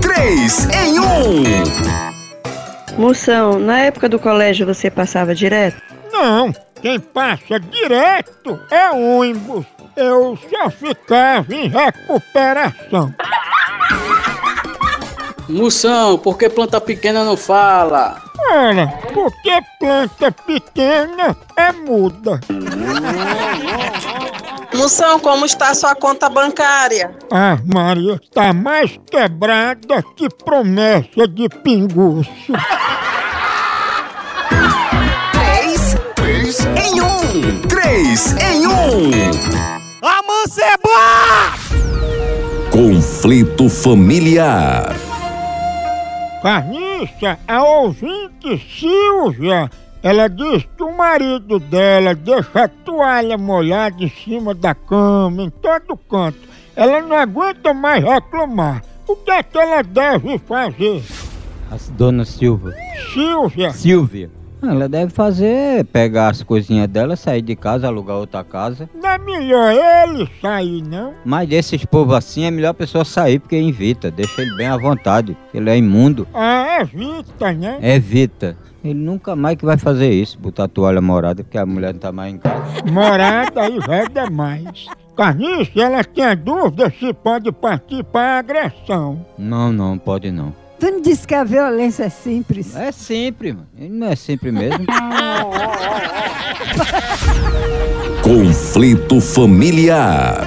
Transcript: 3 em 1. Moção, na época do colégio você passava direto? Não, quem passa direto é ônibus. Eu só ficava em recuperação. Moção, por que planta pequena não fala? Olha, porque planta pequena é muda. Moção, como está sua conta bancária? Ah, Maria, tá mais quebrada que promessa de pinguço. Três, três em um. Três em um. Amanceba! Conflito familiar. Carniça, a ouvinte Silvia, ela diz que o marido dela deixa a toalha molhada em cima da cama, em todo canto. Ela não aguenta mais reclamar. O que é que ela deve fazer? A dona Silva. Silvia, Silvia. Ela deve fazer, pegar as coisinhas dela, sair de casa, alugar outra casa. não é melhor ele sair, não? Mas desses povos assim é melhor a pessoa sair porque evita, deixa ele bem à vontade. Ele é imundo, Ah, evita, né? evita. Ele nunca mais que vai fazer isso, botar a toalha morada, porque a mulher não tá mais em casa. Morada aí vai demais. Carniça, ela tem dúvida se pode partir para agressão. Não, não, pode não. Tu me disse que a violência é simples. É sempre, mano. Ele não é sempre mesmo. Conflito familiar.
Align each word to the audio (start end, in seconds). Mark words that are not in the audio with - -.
3 0.00 0.68
em 0.70 0.98
1. 0.98 1.52
Moção, 2.98 3.58
na 3.58 3.80
época 3.80 4.08
do 4.08 4.18
colégio 4.18 4.66
você 4.66 4.90
passava 4.90 5.34
direto? 5.34 5.80
Não, 6.12 6.52
quem 6.80 7.00
passa 7.00 7.58
direto 7.58 8.60
é 8.70 8.90
ônibus. 8.90 9.64
Eu 9.96 10.38
só 10.50 10.70
ficava 10.70 11.54
em 11.54 11.68
recuperação. 11.68 13.14
Moção, 15.48 16.18
por 16.18 16.38
que 16.38 16.48
planta 16.48 16.80
pequena 16.80 17.24
não 17.24 17.36
fala? 17.36 18.22
Olha, 18.50 18.86
porque 19.12 19.58
planta 19.78 20.32
pequena 20.32 21.36
é 21.56 21.72
muda. 21.72 22.40
Moção, 24.74 25.20
como 25.20 25.44
está 25.44 25.74
sua 25.74 25.94
conta 25.94 26.28
bancária? 26.30 27.14
Ah, 27.30 27.58
Maria, 27.64 28.18
tá 28.32 28.52
mais 28.52 28.98
quebrada 29.10 30.02
que 30.16 30.28
promessa 30.28 31.28
de 31.28 31.48
pinguço. 31.62 32.30
Três, 35.32 35.96
três 36.14 36.60
em 36.60 37.00
um. 37.00 37.60
Três 37.68 38.34
em 38.38 38.66
um. 38.66 39.10
Amanceba! 40.02 41.52
Conflito 42.70 43.68
familiar. 43.68 44.96
Carniça, 46.42 47.38
a 47.46 47.62
ouvinte 47.62 48.58
Silvia, 48.80 49.70
ela 50.02 50.28
diz 50.28 50.64
que 50.76 50.82
o 50.82 50.96
marido 50.96 51.58
dela 51.58 52.14
deixa 52.14 52.64
a 52.64 52.68
toalha 52.68 53.38
molhada 53.38 54.02
em 54.02 54.08
cima 54.10 54.54
da 54.54 54.74
cama, 54.74 55.42
em 55.42 55.50
todo 55.50 55.96
canto. 55.96 56.38
Ela 56.74 57.00
não 57.02 57.16
aguenta 57.16 57.72
mais 57.72 58.02
reclamar. 58.02 58.82
O 59.06 59.14
que 59.16 59.30
é 59.30 59.42
que 59.42 59.58
ela 59.58 59.82
deve 59.82 60.38
fazer? 60.38 61.02
A 61.70 61.76
dona 61.92 62.24
Silva. 62.24 62.72
Silvia, 63.12 63.70
Silvia. 63.72 64.30
Ela 64.62 64.88
deve 64.88 65.10
fazer, 65.12 65.84
pegar 65.86 66.28
as 66.30 66.40
coisinhas 66.42 66.86
dela, 66.86 67.16
sair 67.16 67.42
de 67.42 67.56
casa, 67.56 67.88
alugar 67.88 68.16
outra 68.16 68.44
casa. 68.44 68.88
não 68.94 69.10
é 69.10 69.18
melhor 69.18 69.72
ele 69.72 70.30
sair, 70.40 70.82
não? 70.82 71.14
Mas 71.24 71.48
desses 71.48 71.84
povos 71.84 72.14
assim 72.14 72.44
é 72.44 72.50
melhor 72.50 72.70
a 72.70 72.74
pessoa 72.74 73.04
sair 73.04 73.40
porque 73.40 73.56
evita, 73.56 74.08
deixa 74.08 74.40
ele 74.40 74.54
bem 74.56 74.68
à 74.68 74.76
vontade. 74.76 75.36
Ele 75.52 75.68
é 75.68 75.76
imundo, 75.76 76.28
Ah, 76.32 76.78
evita, 76.80 77.52
né? 77.52 77.78
evita. 77.82 78.56
Ele 78.84 78.94
nunca 78.94 79.36
mais 79.36 79.56
que 79.56 79.64
vai 79.64 79.78
fazer 79.78 80.10
isso, 80.10 80.38
botar 80.38 80.64
a 80.64 80.68
toalha 80.68 81.00
morada, 81.00 81.44
porque 81.44 81.56
a 81.56 81.64
mulher 81.64 81.92
não 81.92 82.00
tá 82.00 82.10
mais 82.10 82.34
em 82.34 82.38
casa. 82.38 82.64
Morada 82.90 83.62
aí 83.62 83.78
vai 83.78 84.08
demais. 84.08 84.86
Carniça, 85.16 85.70
ela 85.76 86.02
tem 86.02 86.36
dúvida 86.36 86.92
se 86.98 87.12
pode 87.12 87.52
partir 87.52 88.02
para 88.02 88.38
agressão. 88.38 89.24
Não, 89.38 89.72
não, 89.72 89.96
pode 89.98 90.32
não. 90.32 90.52
Tu 90.80 90.86
me 90.86 91.00
disse 91.00 91.28
que 91.28 91.34
a 91.34 91.44
violência 91.44 92.04
é 92.04 92.08
simples. 92.08 92.74
É 92.74 92.90
sempre, 92.90 93.52
mano. 93.52 93.68
Ele 93.78 93.90
não 93.90 94.08
é 94.08 94.16
sempre 94.16 94.50
mesmo. 94.50 94.84
Conflito 98.24 99.20
familiar. 99.20 100.44